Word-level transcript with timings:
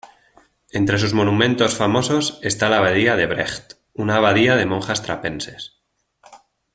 Entre 0.71 0.97
sus 0.97 1.13
monumentos 1.13 1.75
famosos 1.77 2.39
está 2.41 2.69
la 2.69 2.77
Abadía 2.79 3.15
de 3.15 3.27
Brecht, 3.27 3.73
una 3.93 4.15
abadía 4.15 4.55
de 4.55 4.65
monjas 4.65 5.03
trapenses. 5.03 5.73